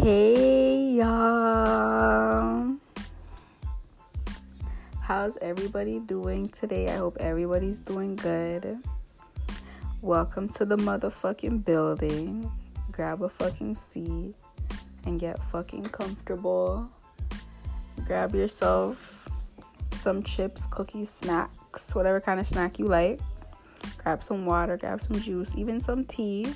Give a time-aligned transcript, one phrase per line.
[0.00, 2.76] Hey y'all.
[5.00, 6.88] How's everybody doing today?
[6.88, 8.78] I hope everybody's doing good.
[10.00, 12.48] Welcome to the motherfucking building.
[12.92, 14.36] Grab a fucking seat
[15.04, 16.88] and get fucking comfortable.
[18.06, 19.28] Grab yourself
[19.94, 23.18] some chips, cookies, snacks, whatever kind of snack you like.
[23.96, 26.54] Grab some water, grab some juice, even some tea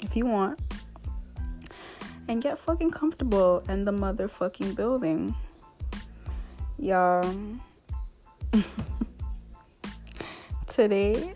[0.00, 0.60] if you want
[2.28, 5.34] and get fucking comfortable in the motherfucking building.
[6.78, 7.34] Y'all,
[10.66, 11.34] today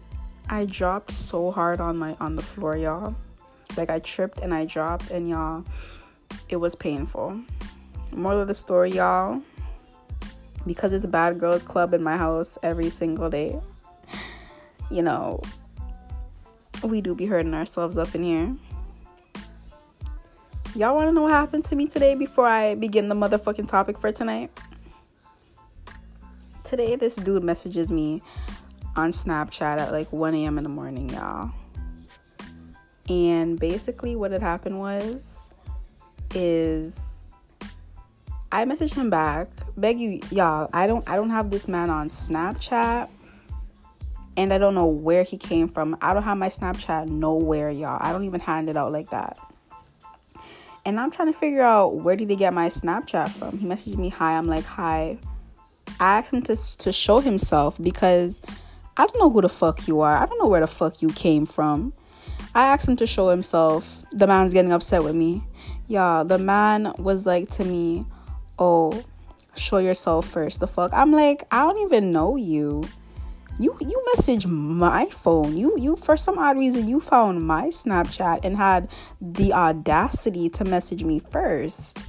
[0.49, 3.15] I dropped so hard on my on the floor, y'all.
[3.77, 5.65] Like I tripped and I dropped, and y'all,
[6.49, 7.41] it was painful.
[8.13, 9.43] Moral of the story, y'all,
[10.67, 13.61] because it's a bad girls club in my house every single day.
[14.91, 15.43] You know,
[16.83, 18.57] we do be hurting ourselves up in here.
[20.79, 23.99] Y'all want to know what happened to me today before I begin the motherfucking topic
[23.99, 24.49] for tonight?
[26.63, 28.23] Today, this dude messages me
[28.95, 30.57] on Snapchat at like 1 a.m.
[30.57, 31.51] in the morning, y'all.
[33.09, 35.51] And basically, what had happened was,
[36.33, 37.25] is
[38.53, 40.71] I messaged him back, beg you, y'all.
[40.73, 43.09] I don't, I don't have this man on Snapchat,
[44.37, 45.97] and I don't know where he came from.
[46.01, 47.99] I don't have my Snapchat nowhere, y'all.
[48.01, 49.41] I don't even hand it out like that.
[50.89, 53.59] And I'm trying to figure out where did he get my Snapchat from.
[53.59, 54.39] He messaged me hi.
[54.39, 55.19] I'm like, hi.
[56.01, 58.41] I asked him to to show himself because
[58.97, 60.17] I don't know who the fuck you are.
[60.17, 61.93] I don't know where the fuck you came from.
[62.55, 64.03] I asked him to show himself.
[64.13, 65.45] The man's getting upset with me.
[65.89, 68.07] Yeah, the man was like to me,
[68.59, 69.05] "Oh,
[69.57, 70.61] show yourself first.
[70.61, 70.95] The fuck?
[70.95, 72.85] I'm like, I don't even know you
[73.59, 75.57] you you message my phone.
[75.57, 78.89] You you for some odd reason you found my snapchat and had
[79.21, 82.05] the audacity to message me first.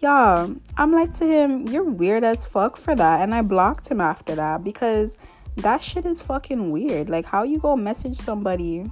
[0.00, 4.00] Yeah i'm like to him you're weird as fuck for that and i blocked him
[4.00, 5.18] after that because
[5.56, 7.08] that shit is fucking weird.
[7.08, 8.88] Like how you go message somebody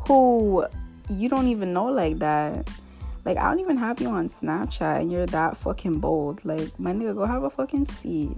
[0.00, 0.66] who
[1.08, 2.68] you don't even know like that?
[3.24, 6.44] Like i don't even have you on snapchat and you're that fucking bold.
[6.44, 8.36] Like my nigga go have a fucking seat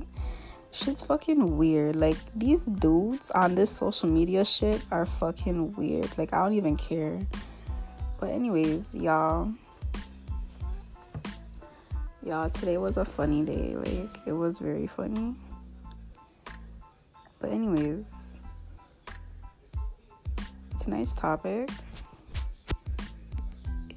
[0.77, 1.97] shit's fucking weird.
[1.97, 6.17] Like these dudes on this social media shit are fucking weird.
[6.19, 7.19] Like I don't even care.
[8.21, 9.53] But anyways, y'all.
[12.23, 13.75] Y'all, today was a funny day.
[13.77, 15.35] Like it was very funny.
[17.39, 18.39] But anyways,
[20.79, 21.71] tonight's topic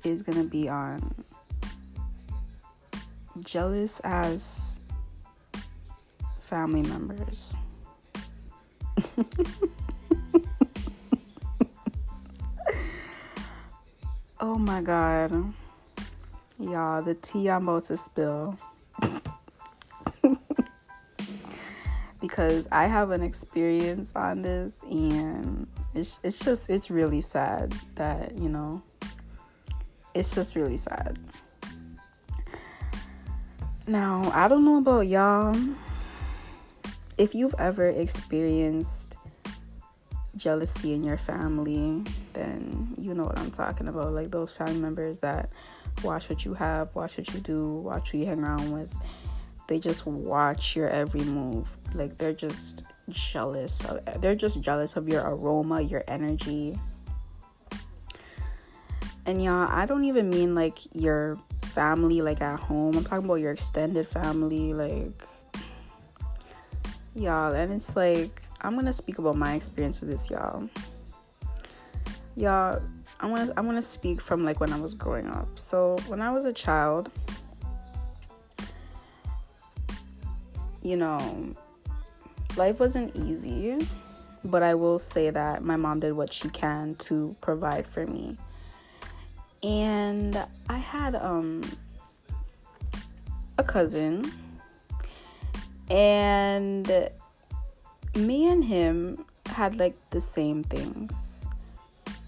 [0.04, 1.26] is gonna be on
[3.44, 4.79] jealous as
[6.50, 7.56] family members.
[14.40, 15.54] oh my god.
[16.60, 18.58] Y'all, the tea I'm about to spill.
[22.20, 28.36] because I have an experience on this and it's it's just it's really sad that,
[28.36, 28.82] you know,
[30.16, 31.20] it's just really sad.
[33.86, 35.56] Now, I don't know about y'all,
[37.20, 39.18] if you've ever experienced
[40.38, 44.14] jealousy in your family, then you know what I'm talking about.
[44.14, 45.50] Like those family members that
[46.02, 48.90] watch what you have, watch what you do, watch who you hang around with.
[49.68, 51.78] They just watch your every move.
[51.94, 53.84] Like they're just jealous.
[53.84, 56.80] Of, they're just jealous of your aroma, your energy.
[59.26, 62.98] And y'all, I don't even mean like your family, like at home.
[62.98, 65.22] I'm talking about your extended family, like
[67.16, 70.70] y'all and it's like i'm gonna speak about my experience with this y'all.
[72.36, 72.82] Y'all
[73.20, 75.48] i'm gonna i'm gonna speak from like when i was growing up.
[75.58, 77.12] So when i was a child
[80.82, 81.56] you know
[82.56, 83.86] life wasn't easy
[84.46, 88.38] but i will say that my mom did what she can to provide for me.
[89.64, 90.38] And
[90.70, 91.64] i had um
[93.58, 94.32] a cousin
[95.90, 97.10] and
[98.16, 101.48] me and him had like the same things.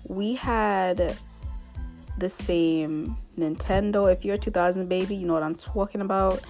[0.07, 1.17] We had
[2.17, 4.11] the same Nintendo.
[4.11, 6.41] If you're a 2000 baby, you know what I'm talking about.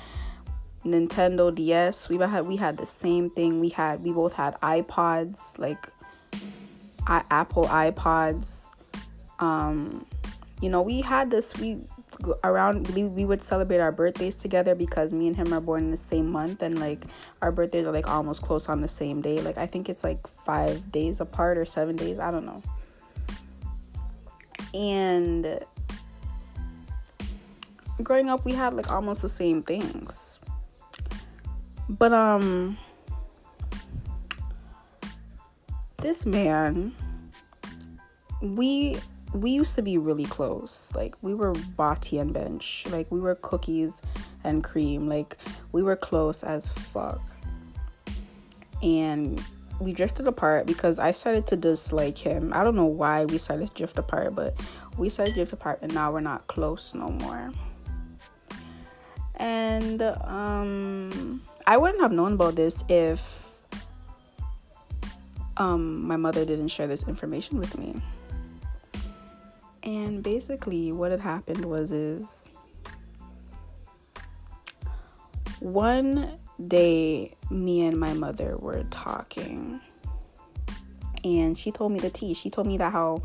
[0.86, 2.10] Nintendo DS.
[2.10, 3.60] We had we had the same thing.
[3.60, 5.88] We had we both had iPods, like
[7.06, 8.72] I, Apple iPods.
[9.40, 10.06] Um,
[10.60, 11.56] you know, we had this.
[11.58, 11.82] We
[12.44, 15.92] around we, we would celebrate our birthdays together because me and him are born in
[15.92, 17.04] the same month and like
[17.42, 20.26] our birthdays are like almost close on the same day like i think it's like
[20.28, 22.62] five days apart or seven days i don't know
[24.74, 25.60] and
[28.04, 30.40] growing up we had like almost the same things.
[31.90, 32.78] But um
[36.00, 36.96] this man
[38.42, 38.98] we
[39.34, 40.92] we used to be really close.
[40.94, 42.86] Like we were Bati and Bench.
[42.90, 44.02] Like we were cookies
[44.44, 45.08] and cream.
[45.08, 45.38] Like
[45.72, 47.22] we were close as fuck.
[48.84, 49.42] And
[49.80, 52.52] we drifted apart because I started to dislike him.
[52.54, 54.60] I don't know why we started to drift apart, but
[54.98, 57.52] we started to drift apart and now we're not close no more.
[59.36, 63.48] And um I wouldn't have known about this if
[65.58, 68.02] um my mother didn't share this information with me.
[69.84, 72.48] And basically what had happened was is
[75.60, 79.82] one day me and my mother were talking
[81.24, 82.34] and she told me the tea.
[82.34, 83.24] She told me that how,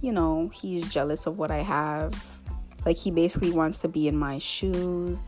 [0.00, 2.40] you know, he's jealous of what I have.
[2.84, 5.22] Like he basically wants to be in my shoes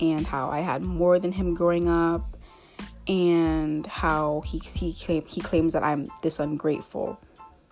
[0.00, 2.36] and how I had more than him growing up
[3.06, 7.18] and how he he claim, he claims that I'm this ungrateful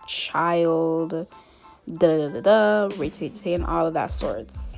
[0.07, 1.27] child
[1.95, 4.77] da da da da, rate and all of that sorts.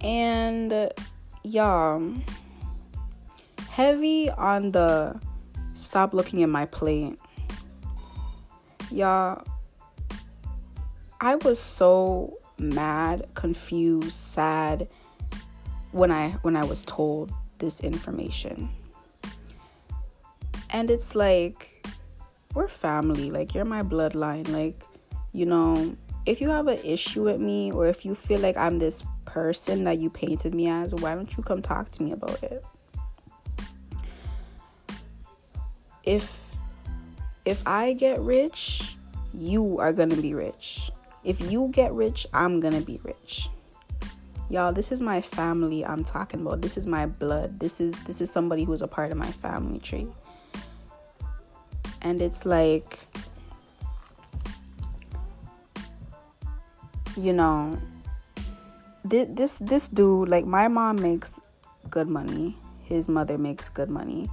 [0.00, 0.90] And
[1.44, 2.14] y'all,
[3.70, 5.20] heavy on the
[5.74, 7.18] stop looking at my plate.
[8.90, 9.44] Y'all,
[11.20, 14.88] I was so mad, confused, sad
[15.92, 18.70] when I when I was told this information.
[20.70, 21.71] And it's like
[22.54, 23.30] we're family.
[23.30, 24.48] Like, you're my bloodline.
[24.48, 24.82] Like,
[25.32, 25.96] you know,
[26.26, 29.84] if you have an issue with me or if you feel like I'm this person
[29.84, 32.64] that you painted me as, why don't you come talk to me about it?
[36.04, 36.38] If
[37.44, 38.96] if I get rich,
[39.32, 40.90] you are going to be rich.
[41.24, 43.48] If you get rich, I'm going to be rich.
[44.48, 46.60] Y'all, this is my family I'm talking about.
[46.60, 47.58] This is my blood.
[47.58, 50.08] This is this is somebody who's a part of my family tree
[52.02, 52.98] and it's like
[57.16, 57.78] you know
[59.04, 61.40] this this this dude like my mom makes
[61.90, 62.56] good money.
[62.84, 64.30] His mother makes good money.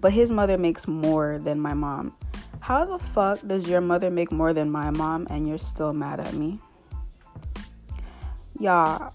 [0.00, 2.14] But his mother makes more than my mom.
[2.60, 6.20] How the fuck does your mother make more than my mom and you're still mad
[6.20, 6.58] at me?
[8.58, 9.12] Y'all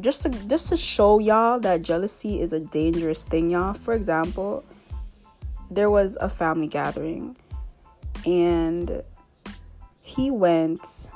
[0.00, 3.74] just to just to show y'all that jealousy is a dangerous thing y'all.
[3.74, 4.64] For example
[5.74, 7.36] there was a family gathering
[8.26, 9.02] and
[10.00, 11.10] he went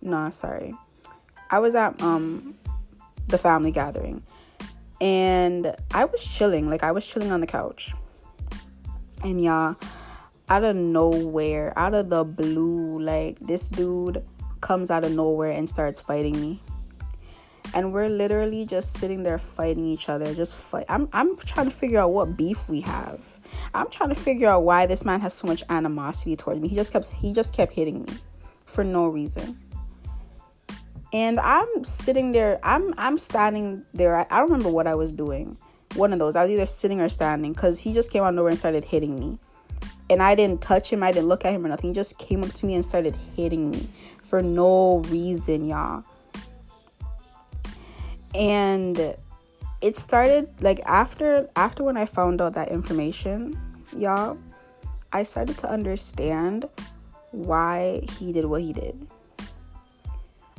[0.00, 0.74] nah sorry.
[1.50, 2.54] I was at um
[3.28, 4.22] the family gathering
[5.00, 7.94] and i was chilling like i was chilling on the couch.
[9.22, 9.76] And y'all
[10.48, 14.22] out of nowhere out of the blue like this dude
[14.60, 16.62] comes out of nowhere and starts fighting me
[17.74, 20.84] and we're literally just sitting there fighting each other just fight.
[20.88, 23.40] I'm, I'm trying to figure out what beef we have.
[23.74, 26.68] I'm trying to figure out why this man has so much animosity towards me.
[26.68, 28.12] He just kept he just kept hitting me
[28.64, 29.60] for no reason.
[31.12, 34.16] And i'm sitting there i'm i'm standing there.
[34.16, 35.56] I, I don't remember what i was doing.
[35.96, 38.34] One of those i was either sitting or standing because he just came out of
[38.36, 39.38] nowhere and started hitting me.
[40.10, 41.90] And I didn't touch him, I didn't look at him or nothing.
[41.90, 43.88] He just came up to me and started hitting me
[44.22, 46.04] for no reason, y'all
[48.34, 49.16] and
[49.80, 53.58] it started like after after when I found out that information,
[53.96, 54.38] y'all,
[55.12, 56.68] I started to understand
[57.30, 59.06] why he did what he did.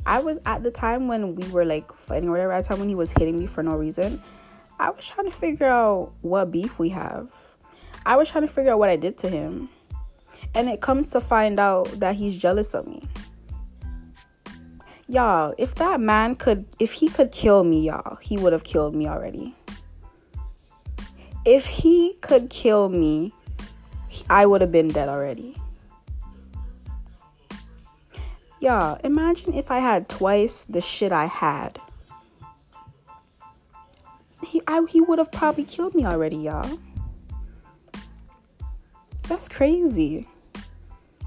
[0.06, 2.78] I was at the time when we were like fighting or whatever, at the time
[2.78, 4.22] when he was hitting me for no reason,
[4.78, 7.34] I was trying to figure out what beef we have.
[8.04, 9.68] I was trying to figure out what I did to him.
[10.54, 13.08] And it comes to find out that he's jealous of me
[15.08, 18.94] y'all if that man could if he could kill me y'all he would have killed
[18.94, 19.54] me already.
[21.44, 23.32] If he could kill me
[24.28, 25.56] i would have been dead already.
[28.60, 31.78] Y'all imagine if i had twice the shit i had.
[34.44, 36.78] He I, he would have probably killed me already y'all.
[39.28, 40.26] That's crazy.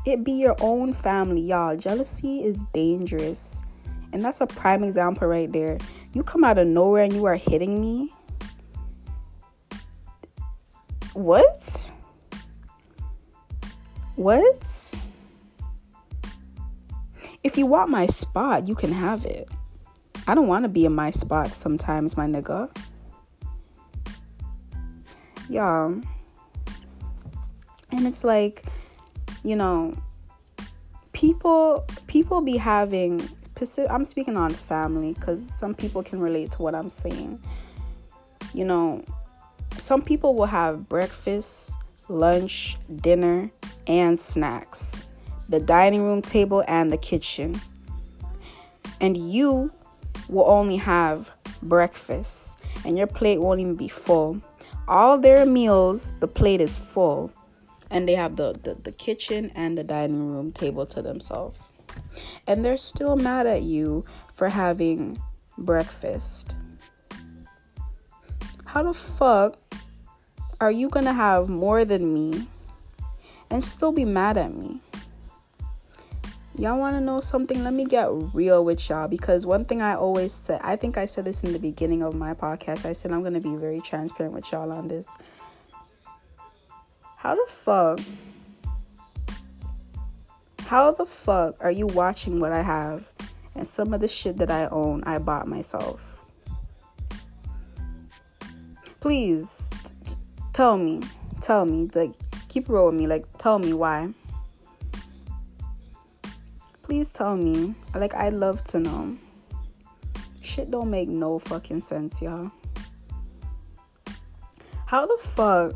[0.05, 1.77] It be your own family y'all.
[1.77, 3.63] Jealousy is dangerous
[4.11, 5.77] and that's a prime example right there.
[6.13, 8.13] You come out of nowhere and you are hitting me.
[11.13, 11.91] What?
[14.15, 14.95] What?
[17.43, 19.49] If you want my spot, you can have it.
[20.27, 22.69] I don't want to be in my spot sometimes, my nigga.
[25.47, 25.85] Yeah.
[27.91, 28.65] And it's like,
[29.43, 29.95] you know,
[31.13, 33.27] people people be having
[33.89, 37.41] I'm speaking on family because some people can relate to what I'm saying.
[38.53, 39.03] You know,
[39.77, 41.73] some people will have breakfast,
[42.07, 43.51] lunch, dinner,
[43.85, 45.03] and snacks,
[45.49, 47.59] the dining room table, and the kitchen.
[49.01, 49.71] And you
[50.29, 54.41] will only have breakfast, and your plate won't even be full.
[54.87, 57.31] All their meals, the plate is full,
[57.89, 61.59] and they have the, the, the kitchen and the dining room table to themselves.
[62.47, 65.17] And they're still mad at you for having
[65.57, 66.55] breakfast.
[68.65, 69.57] How the fuck
[70.61, 72.47] are you gonna have more than me
[73.49, 74.79] and still be mad at me?
[76.57, 77.63] Y'all wanna know something?
[77.63, 81.05] Let me get real with y'all because one thing I always said, I think I
[81.05, 82.85] said this in the beginning of my podcast.
[82.85, 85.17] I said I'm gonna be very transparent with y'all on this.
[87.15, 87.99] How the fuck?
[90.69, 93.11] How the fuck are you watching what I have
[93.55, 96.23] and some of the shit that I own I bought myself?
[98.99, 100.13] Please t-
[100.53, 101.01] tell me.
[101.41, 101.89] Tell me.
[101.95, 102.11] Like,
[102.49, 103.07] keep rolling me.
[103.07, 104.13] Like, tell me why.
[106.83, 107.73] Please tell me.
[107.95, 109.17] Like, I'd love to know.
[110.43, 112.51] Shit don't make no fucking sense, y'all.
[114.85, 115.73] How the fuck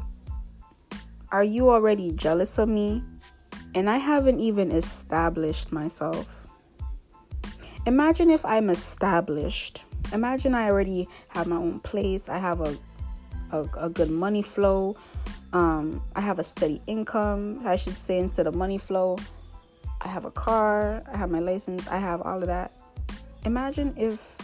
[1.31, 3.03] are you already jealous of me?
[3.75, 6.47] And I haven't even established myself.
[7.85, 9.83] Imagine if I'm established.
[10.13, 12.29] Imagine I already have my own place.
[12.29, 12.77] I have a
[13.51, 14.95] a, a good money flow.
[15.53, 19.17] Um, I have a steady income, I should say, instead of money flow.
[20.01, 21.03] I have a car.
[21.11, 21.87] I have my license.
[21.87, 22.71] I have all of that.
[23.45, 24.37] Imagine if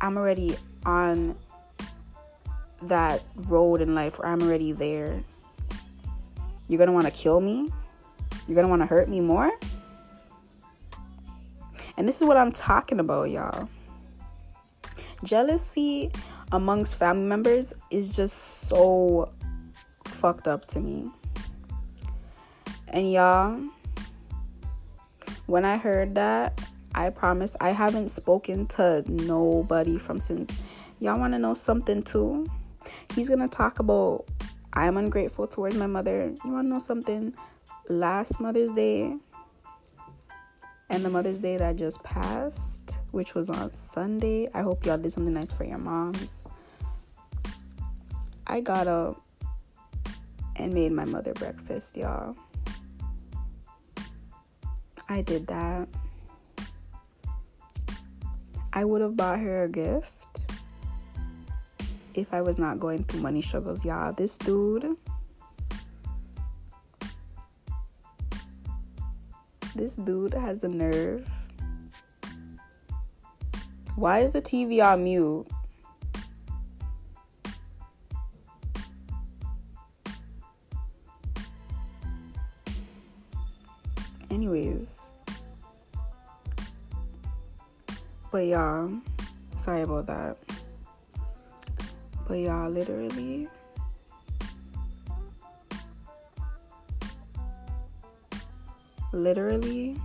[0.00, 0.56] I'm already
[0.86, 1.36] on
[2.82, 5.22] that road in life where I'm already there
[6.68, 7.70] you're to want to kill me?
[8.52, 9.50] You're going to want to hurt me more?
[11.96, 13.66] And this is what I'm talking about, y'all.
[15.24, 16.12] Jealousy
[16.52, 19.32] amongst family members is just so
[20.04, 21.10] fucked up to me.
[22.88, 23.58] And y'all,
[25.46, 26.60] when I heard that,
[26.94, 30.60] I promised I haven't spoken to nobody from since.
[31.00, 32.46] Y'all want to know something too?
[33.14, 34.26] He's going to talk about
[34.74, 36.34] I am ungrateful towards my mother.
[36.44, 37.34] You want to know something?
[37.88, 39.16] Last Mother's Day
[40.88, 44.48] and the Mother's Day that just passed, which was on Sunday.
[44.54, 46.46] I hope y'all did something nice for your moms.
[48.46, 49.20] I got up
[50.56, 52.36] and made my mother breakfast, y'all.
[55.08, 55.88] I did that.
[58.72, 60.50] I would have bought her a gift
[62.14, 64.12] if I was not going through money struggles, y'all.
[64.12, 64.96] This dude,
[69.82, 71.28] this dude has the nerve.
[73.96, 75.44] Why is the TV on mute?
[84.30, 85.10] Anyways,
[88.30, 89.00] but y'all,
[89.58, 90.36] sorry about that.
[92.28, 93.48] But y'all, literally,
[99.12, 100.00] literally,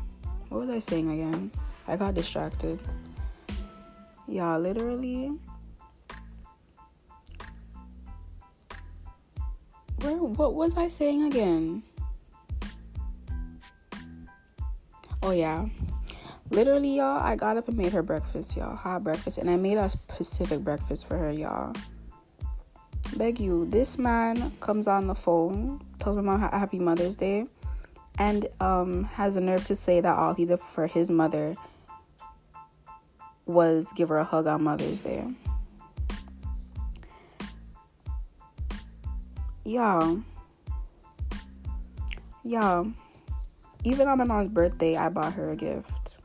[0.50, 1.52] what was I saying again?
[1.88, 2.80] I got distracted.
[4.28, 5.32] Y'all, literally,
[10.02, 11.84] where, what was I saying again?
[15.24, 15.66] Oh, yeah.
[16.50, 18.76] Literally, y'all, I got up and made her breakfast, y'all.
[18.76, 19.38] Hot breakfast.
[19.38, 21.74] And I made a Pacific breakfast for her, y'all
[23.18, 27.48] beg you, this man comes on the phone, tells my mom happy Mother's Day,
[28.18, 31.56] and um, has the nerve to say that all he did for his mother
[33.46, 35.28] was give her a hug on Mother's Day.
[39.64, 40.22] Y'all,
[42.44, 42.92] y'all,
[43.84, 46.18] even on my mom's birthday, I bought her a gift.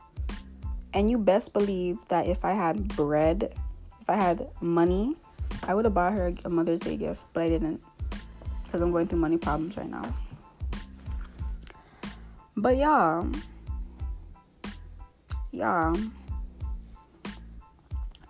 [0.93, 3.53] And you best believe that if I had bread,
[3.99, 5.15] if I had money,
[5.63, 7.81] I would have bought her a Mother's Day gift, but I didn't
[8.63, 10.13] because I'm going through money problems right now.
[12.55, 13.25] But yeah,
[15.51, 15.95] yeah.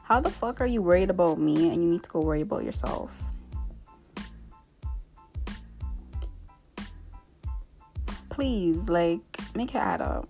[0.04, 2.64] How the fuck are you worried about me and you need to go worry about
[2.64, 3.32] yourself?
[8.30, 9.22] Please, like,
[9.56, 10.28] make it add up.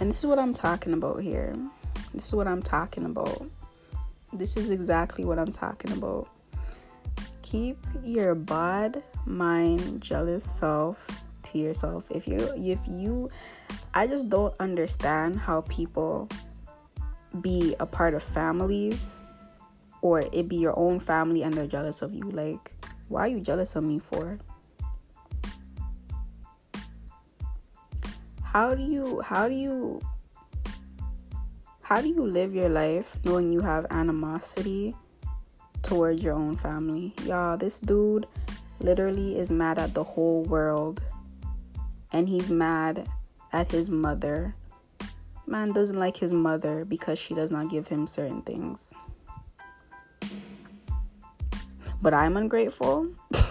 [0.00, 1.54] And this is what I'm talking about here.
[2.14, 3.46] This is what I'm talking about.
[4.32, 6.28] This is exactly what I'm talking about.
[7.42, 12.10] Keep your bad mind, jealous self to yourself.
[12.10, 13.30] If you if you
[13.94, 16.28] I just don't understand how people
[17.40, 19.22] be a part of families
[20.00, 22.22] or it be your own family and they're jealous of you.
[22.22, 22.72] Like,
[23.08, 24.38] why are you jealous of me for?
[28.42, 30.00] How do you how do you
[31.82, 34.94] how do you live your life knowing you have animosity
[35.82, 37.14] towards your own family?
[37.24, 38.26] Y'all, this dude
[38.80, 41.02] literally is mad at the whole world.
[42.12, 43.08] And he's mad
[43.52, 44.54] at his mother.
[45.46, 48.92] Man doesn't like his mother because she does not give him certain things.
[52.00, 53.08] But I'm ungrateful.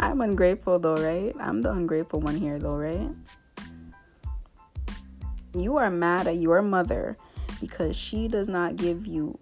[0.00, 1.34] I'm ungrateful though, right?
[1.38, 3.10] I'm the ungrateful one here though, right?
[5.54, 7.16] You are mad at your mother
[7.60, 9.38] because she does not give you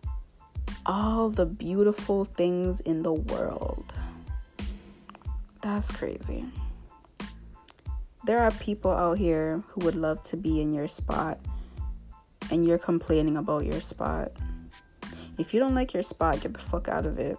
[0.89, 3.93] all the beautiful things in the world.
[5.61, 6.47] That's crazy.
[8.25, 11.39] There are people out here who would love to be in your spot,
[12.51, 14.33] and you're complaining about your spot.
[15.37, 17.37] If you don't like your spot, get the fuck out of it.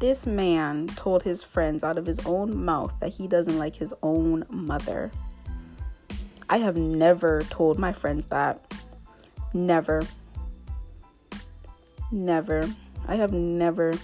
[0.00, 3.94] This man told his friends out of his own mouth that he doesn't like his
[4.02, 5.12] own mother.
[6.48, 8.60] I have never told my friends that.
[9.54, 10.02] Never.
[12.12, 12.68] Never.
[13.08, 13.94] I have never.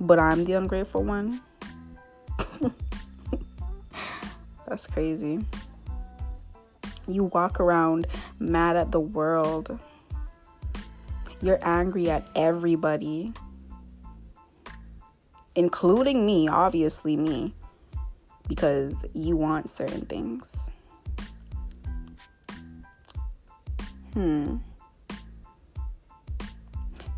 [0.00, 1.42] But I'm the ungrateful one.
[4.66, 5.44] That's crazy.
[7.06, 8.06] You walk around
[8.38, 9.78] mad at the world.
[11.42, 13.34] You're angry at everybody,
[15.54, 17.54] including me, obviously, me,
[18.48, 20.70] because you want certain things.
[24.14, 24.56] Hmm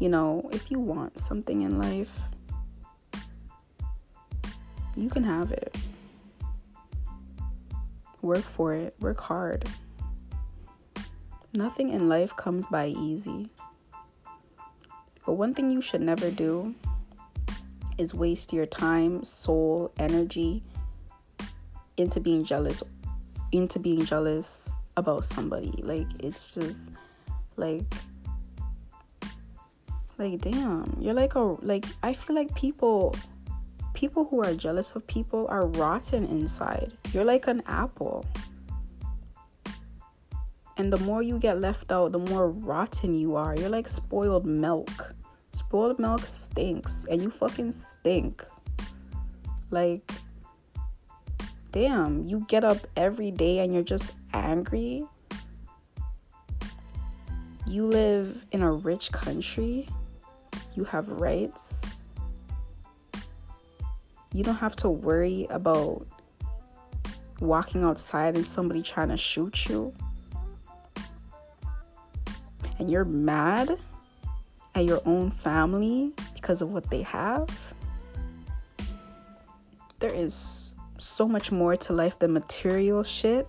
[0.03, 2.23] you know, if you want something in life,
[4.97, 5.77] you can have it.
[8.21, 9.69] Work for it, work hard.
[11.53, 13.49] Nothing in life comes by easy.
[15.25, 16.75] But one thing you should never do
[17.97, 20.65] is waste your time, soul, energy
[21.97, 22.83] into being jealous
[23.53, 25.73] into being jealous about somebody.
[25.81, 26.91] Like it's just
[27.57, 27.85] like
[30.23, 30.97] like damn.
[31.01, 33.15] You're like a like i feel like people
[33.95, 36.93] people who are jealous of people are rotten inside.
[37.13, 38.25] You're like an apple.
[40.79, 43.57] And the more you get left out the more rotten you are.
[43.57, 45.15] You're like spoiled milk.
[45.53, 48.45] Spoiled milk stinks and you fucking stink.
[49.71, 50.11] Like
[51.73, 55.05] damn you get up every day and you're just angry?
[57.67, 59.89] You live in a rich country
[60.75, 61.83] you have rights.
[64.33, 66.07] You don't have to worry about
[67.41, 69.93] walking outside and somebody trying to shoot you.
[72.79, 73.79] And you're mad
[74.75, 77.75] at your own family because of what they have.
[80.01, 83.47] There is so much more to life than material shit.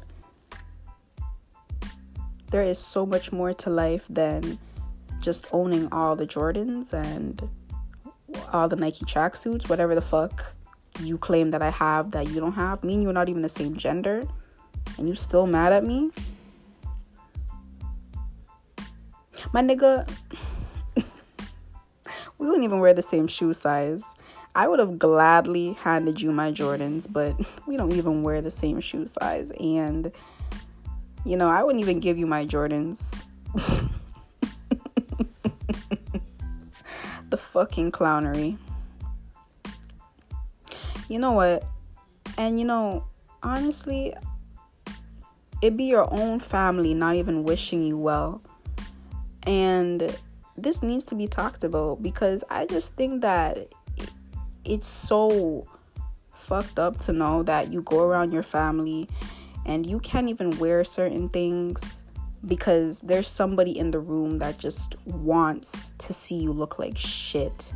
[2.51, 4.59] There is so much more to life than
[5.23, 7.49] just owning all the Jordans and
[8.51, 10.53] all the Nike tracksuits, whatever the fuck
[10.99, 12.83] you claim that I have that you don't have.
[12.83, 14.27] Me and you are not even the same gender,
[14.97, 16.11] and you still mad at me.
[19.53, 20.07] My nigga,
[22.37, 24.03] we wouldn't even wear the same shoe size.
[24.55, 27.35] I would have gladly handed you my Jordans, but
[27.67, 29.51] we don't even wear the same shoe size.
[29.59, 30.11] And,
[31.25, 33.01] you know, I wouldn't even give you my Jordans.
[37.29, 38.57] the fucking clownery.
[41.09, 41.63] You know what?
[42.37, 43.05] And you know,
[43.41, 44.13] honestly,
[45.61, 48.41] it be your own family not even wishing you well.
[49.43, 50.15] And
[50.57, 53.67] this needs to be talked about because I just think that
[54.63, 55.67] it's so
[56.33, 59.09] fucked up to know that you go around your family
[59.65, 62.02] and you can't even wear certain things
[62.45, 67.71] because there's somebody in the room that just wants to see you look like shit.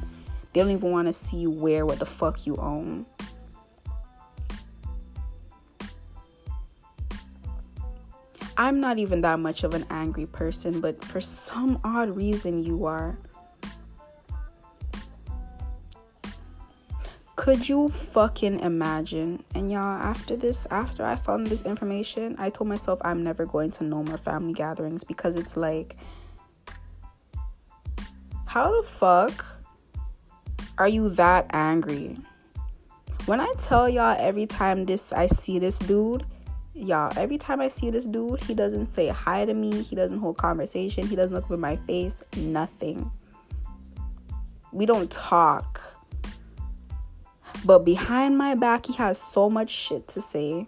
[0.53, 3.05] They don't even want to see you wear what the fuck you own.
[8.59, 12.85] I'm not even that much of an angry person, but for some odd reason, you
[12.85, 13.19] are.
[17.37, 19.43] Could you fucking imagine?
[19.53, 23.69] And y'all, after this, after I found this information, I told myself I'm never going
[23.71, 25.95] to no more family gatherings because it's like,
[28.45, 29.45] how the fuck
[30.79, 32.17] are you that angry?
[33.27, 36.25] When I tell y'all every time this I see this dude,
[36.73, 40.19] y'all, every time I see this dude, he doesn't say hi to me, he doesn't
[40.19, 43.11] hold conversation, he doesn't look in my face, nothing.
[44.73, 45.96] We don't talk.
[47.65, 50.67] But behind my back, he has so much shit to say.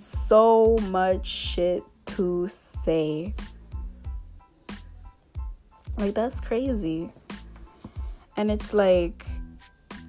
[0.00, 3.34] So much shit to say.
[5.96, 7.10] Like that's crazy.
[8.36, 9.26] And it's like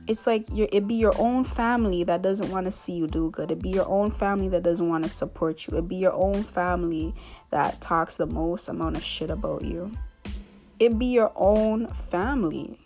[0.10, 3.52] it's like it be your own family that doesn't want to see you do good.
[3.52, 5.78] It be your own family that doesn't want to support you.
[5.78, 7.14] It be your own family
[7.52, 9.92] that talks the most amount of shit about you.
[10.80, 12.80] It be your own family.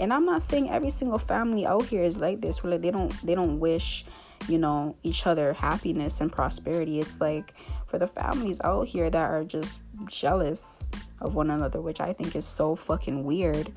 [0.00, 2.90] And I'm not saying every single family out here is like this, where like they
[2.90, 4.04] don't they don't wish,
[4.48, 7.00] you know, each other happiness and prosperity.
[7.00, 7.54] It's like
[7.86, 10.88] for the families out here that are just jealous
[11.20, 13.72] of one another, which I think is so fucking weird.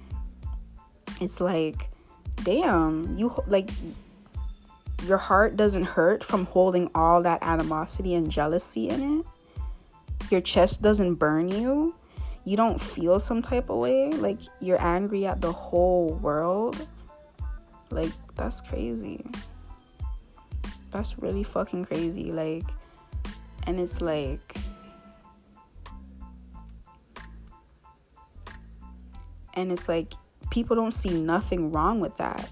[1.20, 1.90] It's like,
[2.44, 3.70] damn, you like
[5.04, 9.26] your heart doesn't hurt from holding all that animosity and jealousy in it.
[10.32, 11.95] Your chest doesn't burn you.
[12.46, 14.12] You don't feel some type of way.
[14.12, 16.88] Like you're angry at the whole world.
[17.90, 19.26] Like, that's crazy.
[20.92, 22.32] That's really fucking crazy.
[22.32, 22.66] Like,
[23.68, 24.58] and it's like,
[29.56, 30.14] And it's like
[30.52, 32.50] people don't see nothing wrong with that.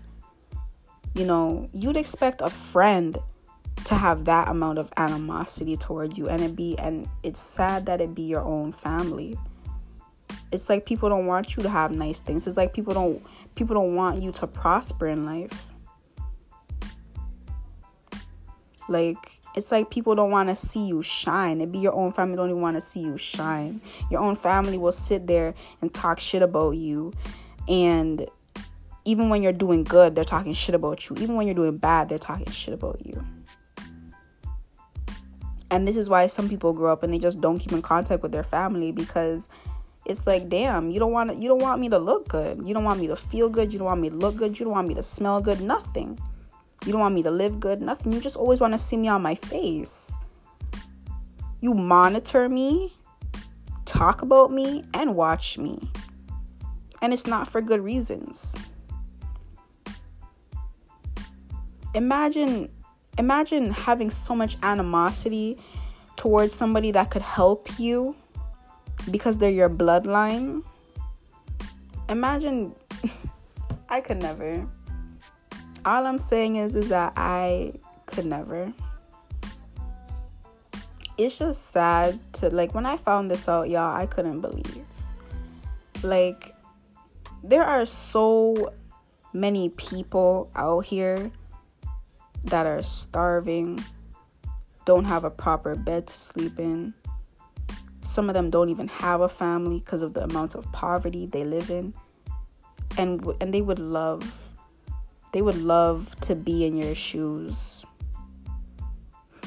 [1.14, 3.18] You know, you'd expect a friend
[3.86, 8.00] to have that amount of animosity towards you and it be and it's sad that
[8.00, 9.38] it be your own family.
[10.54, 12.46] It's like people don't want you to have nice things.
[12.46, 13.24] It's like people don't
[13.56, 15.74] people don't want you to prosper in life.
[18.88, 21.60] Like it's like people don't want to see you shine.
[21.60, 23.82] It be your own family don't even want to see you shine.
[24.12, 27.14] Your own family will sit there and talk shit about you.
[27.68, 28.28] And
[29.06, 31.16] even when you're doing good, they're talking shit about you.
[31.20, 33.26] Even when you're doing bad, they're talking shit about you.
[35.72, 38.22] And this is why some people grow up and they just don't keep in contact
[38.22, 39.50] with their family because
[40.06, 42.68] it's like, damn, you don't want you don't want me to look good.
[42.68, 43.72] You don't want me to feel good.
[43.72, 44.60] You don't want me to look good.
[44.60, 45.62] You don't want me to smell good.
[45.62, 46.20] Nothing.
[46.86, 48.12] You don't want me to live good, nothing.
[48.12, 50.18] You just always want to see me on my face.
[51.62, 52.94] You monitor me,
[53.86, 55.90] talk about me, and watch me.
[57.02, 58.54] And it's not for good reasons.
[61.94, 62.70] Imagine
[63.18, 65.58] imagine having so much animosity
[66.18, 68.16] towards somebody that could help you
[69.12, 70.64] because they're your bloodline.
[72.10, 72.76] Imagine
[73.90, 74.68] I could never
[75.86, 77.74] all I'm saying is is that I
[78.06, 78.74] could never.
[81.18, 84.86] It's just sad to like when I found this out, y'all, I couldn't believe.
[86.02, 86.56] Like
[87.44, 88.74] there are so
[89.34, 91.32] many people out here
[92.46, 93.84] that are starving,
[94.86, 96.94] don't have a proper bed to sleep in.
[98.04, 101.44] Some of them don't even have a family because of the amount of poverty they
[101.44, 101.94] live in.
[102.98, 104.50] And and they would love
[105.34, 107.86] they would love to be in your shoes.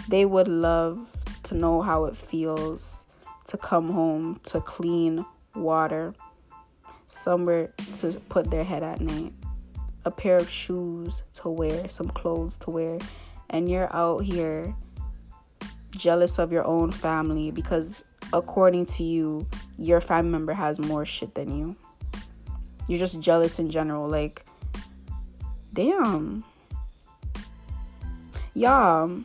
[0.09, 1.13] They would love
[1.45, 3.07] to know how it feels
[3.47, 6.13] to come home to clean water,
[7.07, 9.33] somewhere to put their head at night,
[10.05, 12.99] a pair of shoes to wear, some clothes to wear,
[13.49, 14.75] and you're out here
[15.93, 19.47] jealous of your own family because according to you,
[19.79, 21.77] your family member has more shit than you.
[22.89, 24.09] You're just jealous in general.
[24.09, 24.45] Like,
[25.77, 26.43] damn
[28.55, 29.23] y'all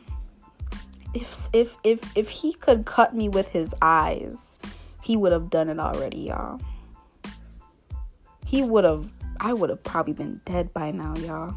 [1.14, 4.58] if if if if he could cut me with his eyes
[5.02, 6.60] he would have done it already y'all
[8.44, 9.10] he would have
[9.40, 11.54] i would have probably been dead by now y'all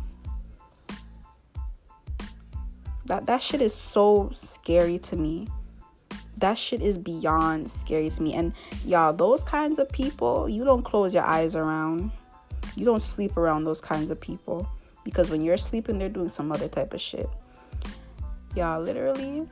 [3.05, 5.45] that that shit is so scary to me
[6.37, 8.53] that shit is beyond scary to me and
[8.85, 12.11] y'all those kinds of people you don't close your eyes around
[12.75, 14.67] you don't sleep around those kinds of people
[15.05, 17.29] because when you're sleeping, they're doing some other type of shit.
[18.55, 19.47] Y'all, literally,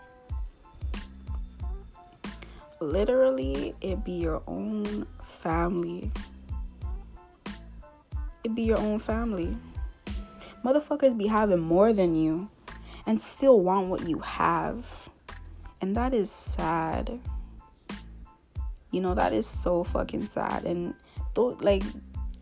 [2.82, 6.12] literally, it be your own family.
[8.44, 9.56] It be your own family.
[10.66, 12.50] Motherfuckers be having more than you
[13.06, 15.10] and still want what you have.
[15.84, 17.20] And that is sad.
[18.92, 20.64] You know, that is so fucking sad.
[20.64, 20.94] And
[21.34, 21.84] though, like,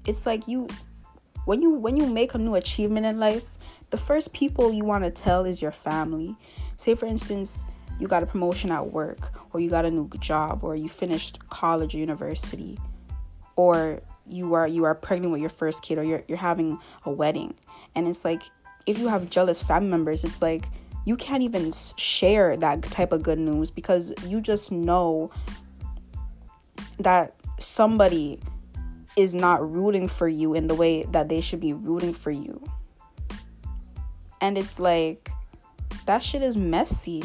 [0.06, 0.68] it's like you
[1.46, 3.58] when you when you make a new achievement in life
[3.90, 6.36] the first people you want to tell is your family
[6.78, 7.66] say for instance
[8.00, 11.40] you got a promotion at work or you got a new job or you finished
[11.50, 12.78] college or university
[13.56, 17.12] or you are you are pregnant with your first kid or you're you're having a
[17.12, 17.56] wedding
[17.96, 18.44] and it's like
[18.86, 20.68] if you have jealous family members it's like
[21.06, 25.32] you can't even share that type of good news because you just know
[27.00, 28.40] that somebody
[29.18, 32.62] is not rooting for you in the way that they should be rooting for you.
[34.40, 35.30] And it's like
[36.06, 37.24] that shit is messy.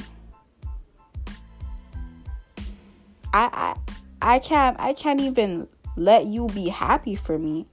[3.33, 3.75] I
[4.23, 7.67] I I can't I can't even let you be happy for me.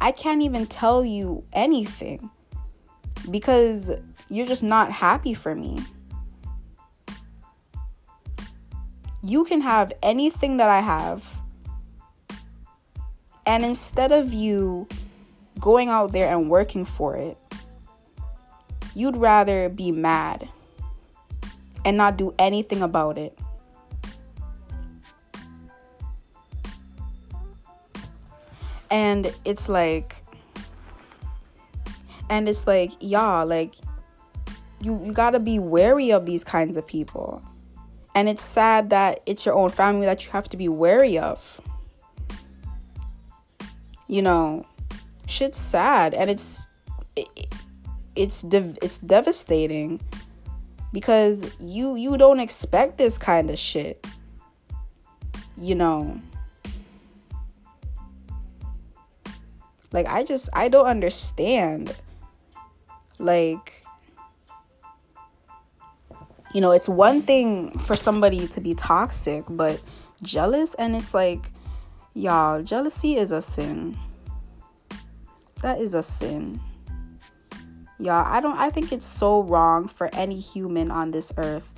[0.00, 2.30] I can't even tell you anything
[3.30, 3.92] because
[4.32, 5.78] you're just not happy for me.
[9.22, 11.38] You can have anything that I have.
[13.44, 14.88] And instead of you
[15.60, 17.36] going out there and working for it,
[18.94, 20.48] you'd rather be mad
[21.84, 23.38] and not do anything about it.
[28.90, 30.16] And it's like,
[32.30, 33.74] and it's like, y'all, like,
[34.82, 37.42] you, you gotta be wary of these kinds of people.
[38.14, 41.60] And it's sad that it's your own family that you have to be wary of.
[44.06, 44.66] You know,
[45.26, 46.66] shit's sad and it's
[47.16, 47.28] it,
[48.14, 50.00] it's dev- it's devastating
[50.92, 54.06] because you you don't expect this kind of shit.
[55.56, 56.20] You know,
[59.92, 61.94] Like I just I don't understand.
[63.18, 63.81] Like
[66.52, 69.82] you know, it's one thing for somebody to be toxic, but
[70.22, 71.50] jealous and it's like
[72.14, 73.98] y'all, jealousy is a sin.
[75.62, 76.60] That is a sin.
[77.98, 81.70] Y'all, I don't I think it's so wrong for any human on this earth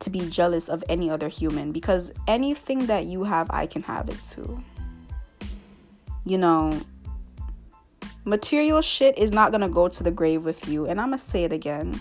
[0.00, 4.08] to be jealous of any other human because anything that you have, I can have
[4.08, 4.62] it too.
[6.24, 6.78] You know,
[8.28, 10.84] Material shit is not gonna go to the grave with you.
[10.84, 11.98] And I'm gonna say it again.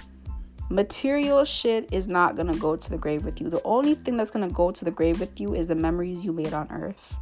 [0.70, 3.50] Material shit is not gonna go to the grave with you.
[3.50, 6.34] The only thing that's gonna go to the grave with you is the memories you
[6.34, 7.16] made on earth.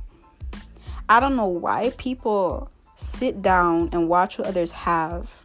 [1.08, 5.44] I don't know why people sit down and watch what others have.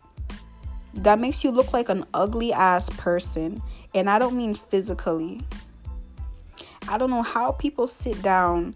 [0.95, 3.63] That makes you look like an ugly ass person.
[3.95, 5.43] And I don't mean physically.
[6.89, 8.75] I don't know how people sit down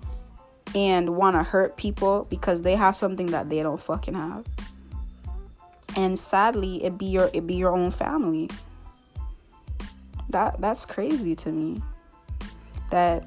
[0.75, 4.45] and want to hurt people because they have something that they don't fucking have
[5.97, 8.51] and sadly it be your it be your own family
[10.31, 11.83] that that's crazy to me
[12.91, 13.25] that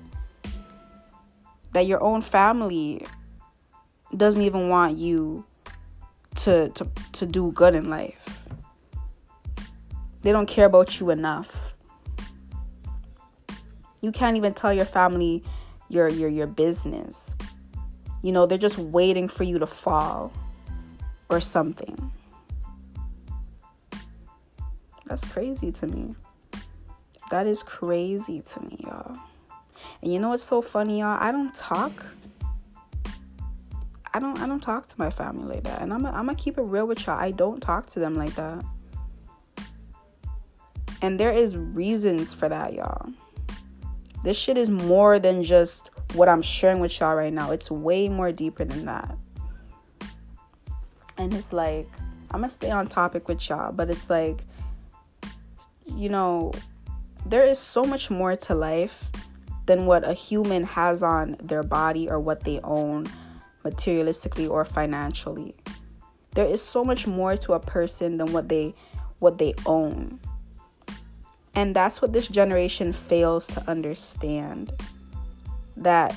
[1.73, 3.05] that your own family
[4.15, 5.45] doesn't even want you
[6.36, 8.39] to to to do good in life.
[10.21, 11.75] They don't care about you enough.
[14.01, 15.43] You can't even tell your family
[15.89, 17.36] your your your business.
[18.21, 20.31] You know they're just waiting for you to fall
[21.29, 22.12] or something.
[25.05, 26.15] That's crazy to me.
[27.29, 29.17] That is crazy to me, y'all.
[30.01, 31.17] And you know what's so funny, y'all?
[31.19, 32.05] I don't talk.
[34.13, 35.81] I don't I don't talk to my family like that.
[35.81, 37.19] And I'm I'm gonna keep it real with y'all.
[37.19, 38.63] I don't talk to them like that.
[41.01, 43.11] And there is reasons for that, y'all.
[44.23, 47.51] This shit is more than just what I'm sharing with y'all right now.
[47.51, 49.15] It's way more deeper than that.
[51.17, 51.87] And it's like
[52.31, 54.39] I'm gonna stay on topic with y'all, but it's like
[55.95, 56.51] you know,
[57.25, 59.12] there is so much more to life
[59.65, 63.08] than what a human has on their body or what they own
[63.63, 65.56] materialistically or financially.
[66.32, 68.73] There is so much more to a person than what they
[69.19, 70.19] what they own.
[71.56, 74.71] And that's what this generation fails to understand.
[75.75, 76.15] That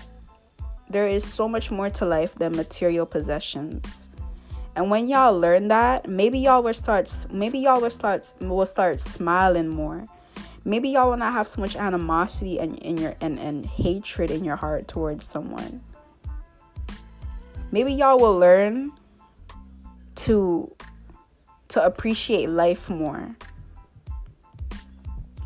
[0.90, 4.10] there is so much more to life than material possessions.
[4.76, 9.00] And when y'all learn that, maybe y'all will start maybe y'all will start will start
[9.00, 10.04] smiling more.
[10.64, 14.44] Maybe y'all will not have so much animosity and in your and, and hatred in
[14.44, 15.82] your heart towards someone.
[17.72, 18.92] Maybe y'all will learn
[20.16, 20.74] to
[21.68, 23.36] to appreciate life more.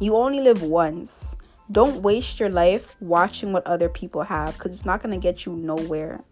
[0.01, 1.37] You only live once.
[1.71, 5.47] Don't waste your life watching what other people have cuz it's not going to get
[5.47, 6.25] you nowhere.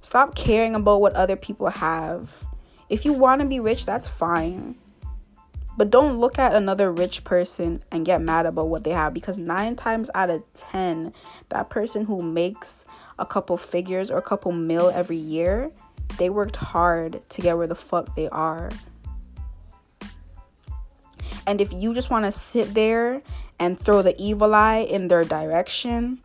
[0.00, 2.46] Stop caring about what other people have.
[2.88, 4.76] If you want to be rich, that's fine.
[5.80, 9.38] But don't look at another rich person and get mad about what they have because
[9.38, 11.14] nine times out of ten,
[11.48, 12.84] that person who makes
[13.18, 15.70] a couple figures or a couple mil every year,
[16.18, 18.68] they worked hard to get where the fuck they are.
[21.46, 23.22] And if you just want to sit there
[23.58, 26.20] and throw the evil eye in their direction,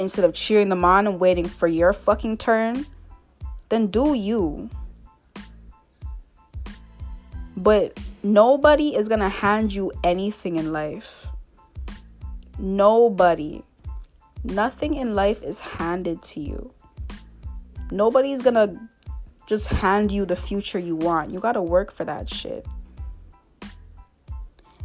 [0.00, 2.86] instead of cheering them on and waiting for your fucking turn,
[3.68, 4.68] then do you.
[7.60, 11.26] But nobody is going to hand you anything in life.
[12.58, 13.62] Nobody.
[14.44, 16.72] Nothing in life is handed to you.
[17.90, 18.80] Nobody's going to
[19.46, 21.32] just hand you the future you want.
[21.32, 22.64] You got to work for that shit.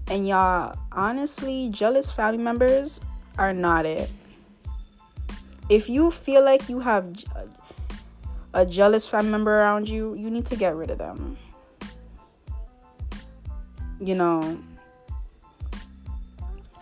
[0.07, 2.99] And y'all, honestly, jealous family members
[3.37, 4.11] are not it.
[5.69, 7.23] If you feel like you have
[8.53, 11.37] a jealous family member around you, you need to get rid of them.
[13.99, 14.57] You know,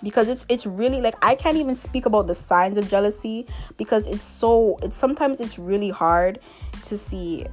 [0.02, 3.48] because it's it's really like I can't even speak about the signs of jealousy
[3.78, 6.40] because it's so it's sometimes it's really hard
[6.86, 7.46] to see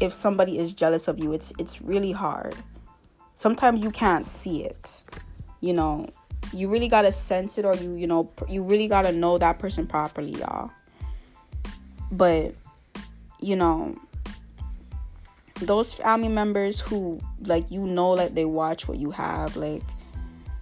[0.00, 1.32] if somebody is jealous of you.
[1.32, 2.56] It's it's really hard.
[3.36, 5.02] Sometimes you can't see it
[5.60, 6.08] you know.
[6.52, 9.86] You really gotta sense it or you you know you really gotta know that person
[9.86, 10.70] properly y'all.
[12.10, 12.54] But
[13.40, 13.96] you know
[15.60, 19.82] those family members who like you know like they watch what you have like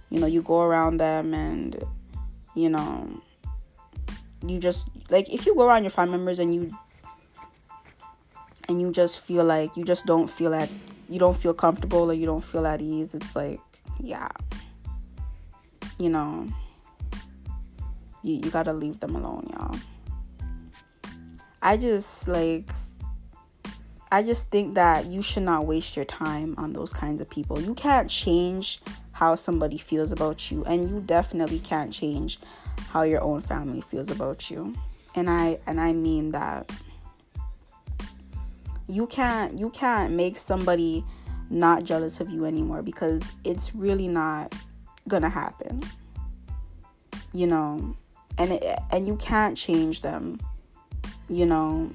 [0.09, 1.83] you know you go around them and
[2.55, 3.09] you know
[4.45, 6.69] you just like if you go around your family members and you
[8.67, 10.69] and you just feel like you just don't feel at
[11.09, 13.59] you don't feel comfortable or you don't feel at ease, it's like,
[13.99, 14.29] yeah,
[15.97, 16.47] you know,
[18.23, 19.75] you, you gotta leave them alone, y'all.
[21.61, 22.69] I just like,
[24.11, 27.61] I just think that you should not waste your time on those kinds of people.
[27.61, 32.39] You can't change how somebody feels about you, and you definitely can't change
[32.89, 34.73] how your own family feels about you.
[35.15, 36.71] And I and I mean that
[38.87, 41.05] you can't you can't make somebody
[41.51, 44.53] not jealous of you anymore because it's really not
[45.07, 45.81] gonna happen
[47.33, 47.95] you know
[48.37, 50.39] and it, and you can't change them
[51.27, 51.91] you know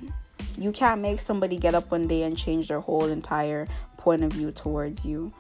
[0.56, 4.32] you can't make somebody get up one day and change their whole entire point of
[4.32, 5.32] view towards you.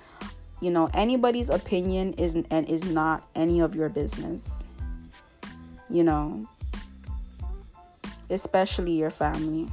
[0.60, 4.64] You know anybody's opinion isn't and is not any of your business.
[5.90, 6.48] You know
[8.30, 9.68] especially your family.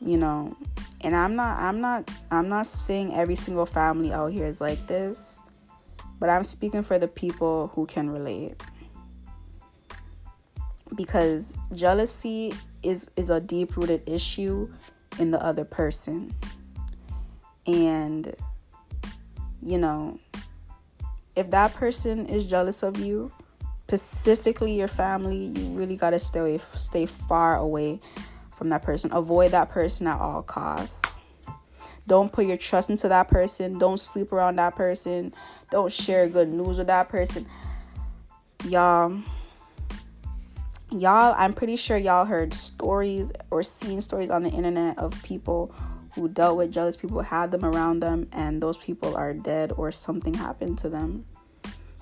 [0.00, 0.56] You know
[1.02, 4.86] and i'm not i'm not i'm not saying every single family out here is like
[4.86, 5.40] this
[6.18, 8.60] but i'm speaking for the people who can relate.
[10.94, 12.54] Because jealousy
[12.86, 14.70] is is a deep rooted issue
[15.18, 16.34] in the other person
[17.66, 18.34] and
[19.62, 20.18] you know
[21.34, 23.32] if that person is jealous of you
[23.88, 28.00] specifically your family you really got to stay away, stay far away
[28.56, 29.12] from that person.
[29.12, 31.20] Avoid that person at all costs.
[32.06, 33.78] Don't put your trust into that person.
[33.78, 35.34] Don't sleep around that person.
[35.70, 37.46] Don't share good news with that person.
[38.64, 39.18] Y'all,
[40.98, 45.74] y'all, I'm pretty sure y'all heard stories or seen stories on the internet of people
[46.14, 49.92] who dealt with jealous people, had them around them, and those people are dead or
[49.92, 51.26] something happened to them.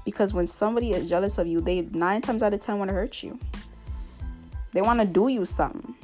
[0.05, 2.95] Because when somebody is jealous of you, they nine times out of ten want to
[2.95, 3.39] hurt you.
[4.73, 5.95] They want to do you something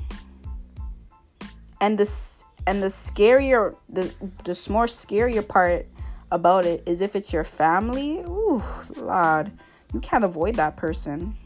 [1.80, 4.12] and this and the scarier the
[4.44, 5.86] the more scarier part
[6.30, 8.62] about it is if it's your family ooh
[8.96, 9.50] lord
[9.92, 11.36] you can't avoid that person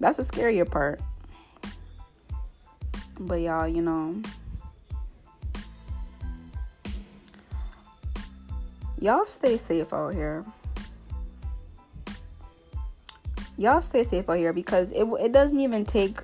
[0.00, 1.00] that's the scarier part
[3.20, 4.20] but y'all you know
[9.00, 10.44] y'all stay safe out here
[13.56, 16.20] y'all stay safe out here because it, it doesn't even take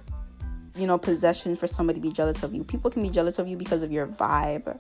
[0.77, 2.65] you know, possession for somebody to be jealous of you.
[2.65, 4.77] People can be jealous of you because of your vibe.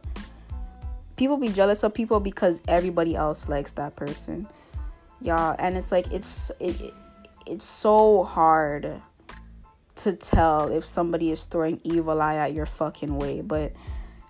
[1.16, 4.48] People be jealous of people because everybody else likes that person.
[5.20, 6.94] Y'all, and it's like it's it, it
[7.46, 9.00] it's so hard
[9.96, 13.72] to tell if somebody is throwing evil eye at your fucking way, but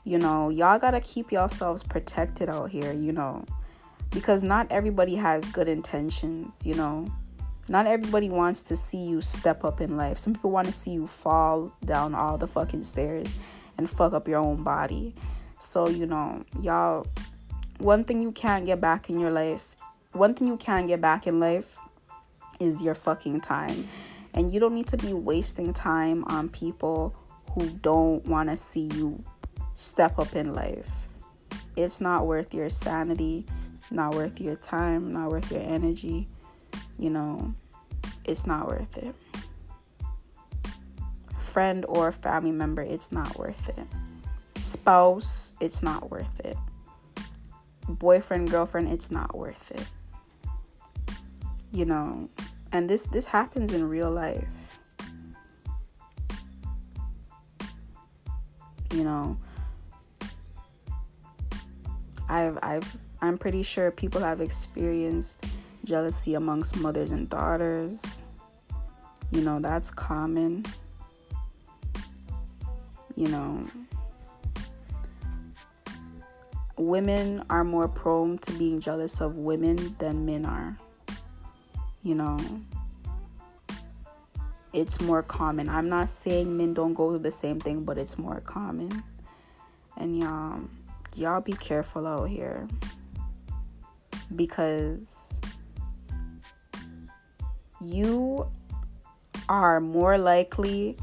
[0.04, 3.44] you know, y'all got to keep yourselves protected out here, you know,
[4.10, 7.10] because not everybody has good intentions, you know
[7.68, 10.18] not everybody wants to see you step up in life.
[10.18, 13.36] Some people want to see you fall down all the fucking stairs
[13.78, 15.14] and fuck up your own body.
[15.58, 17.06] So, you know, y'all,
[17.78, 19.76] one thing you can't get back in your life,
[20.12, 21.78] one thing you can't get back in life
[22.60, 23.88] is your fucking time.
[24.34, 27.14] And you don't need to be wasting time on people
[27.52, 29.22] who don't want to see you
[29.74, 31.08] step up in life.
[31.76, 33.46] It's not worth your sanity,
[33.90, 36.28] not worth your time, not worth your energy
[36.98, 37.54] you know,
[38.24, 39.14] it's not worth it.
[41.38, 43.86] Friend or family member, it's not worth it.
[44.60, 46.56] Spouse, it's not worth it.
[47.88, 49.86] Boyfriend, girlfriend, it's not worth it
[51.74, 52.28] you know
[52.70, 54.78] and this this happens in real life.
[58.92, 59.36] You know
[62.28, 65.44] i've i've i'm pretty sure people have experienced
[65.84, 68.22] jealousy amongst mothers and daughters.
[69.32, 70.64] You know that's common.
[73.16, 73.66] You know
[76.76, 80.76] women are more prone to being jealous of women than men are.
[82.04, 82.38] You know,
[84.74, 85.70] it's more common.
[85.70, 89.02] I'm not saying men don't go through the same thing, but it's more common.
[89.96, 90.60] And y'all,
[91.16, 92.68] y'all be careful out here
[94.36, 95.40] because
[97.80, 98.46] you
[99.48, 100.98] are more likely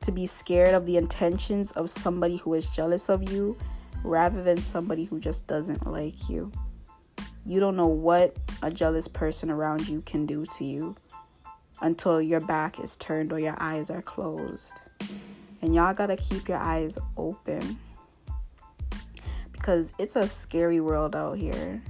[0.00, 3.58] to be scared of the intentions of somebody who is jealous of you
[4.04, 6.50] rather than somebody who just doesn't like you.
[7.46, 10.94] You don't know what a jealous person around you can do to you
[11.82, 14.80] until your back is turned or your eyes are closed.
[15.60, 17.78] And y'all gotta keep your eyes open
[19.52, 21.82] because it's a scary world out here.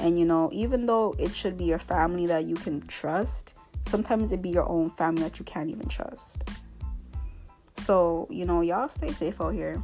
[0.00, 4.32] And you know, even though it should be your family that you can trust, sometimes
[4.32, 6.48] it be your own family that you can't even trust.
[7.76, 9.82] So, you know, y'all stay safe out here.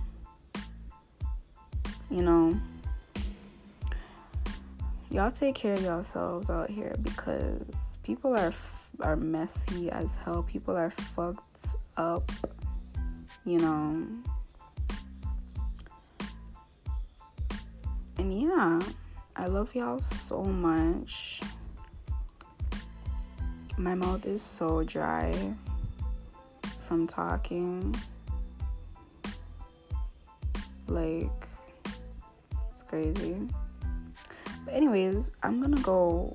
[2.10, 2.60] You know,
[5.12, 10.42] y'all take care of yourselves out here because people are f- are messy as hell.
[10.42, 12.32] People are fucked up.
[13.44, 14.06] You know.
[18.16, 18.80] And yeah,
[19.36, 21.42] I love y'all so much.
[23.76, 25.54] My mouth is so dry
[26.80, 27.94] from talking.
[30.86, 31.48] Like,
[32.70, 33.48] it's crazy.
[34.72, 36.34] But, anyways, I'm gonna go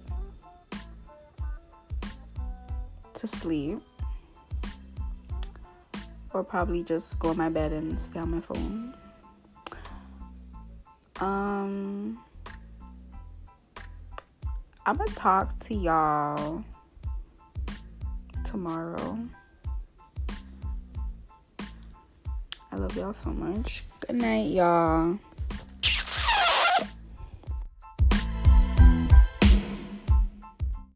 [3.16, 3.80] to sleep.
[6.34, 8.94] Or probably just go in my bed and stay on my phone.
[11.20, 12.20] Um,
[14.86, 16.64] I'm gonna talk to y'all
[18.44, 19.18] tomorrow.
[22.72, 23.84] I love y'all so much.
[24.06, 25.18] Good night, y'all.